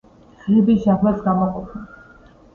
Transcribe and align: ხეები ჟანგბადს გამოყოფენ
ხეები 0.45 0.77
ჟანგბადს 0.85 1.21
გამოყოფენ 1.27 1.87